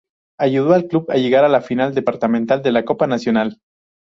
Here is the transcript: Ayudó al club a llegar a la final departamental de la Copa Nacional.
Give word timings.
Ayudó 0.39 0.73
al 0.73 0.87
club 0.87 1.11
a 1.11 1.17
llegar 1.17 1.45
a 1.45 1.47
la 1.47 1.61
final 1.61 1.93
departamental 1.93 2.63
de 2.63 2.71
la 2.71 2.83
Copa 2.85 3.05
Nacional. 3.05 3.59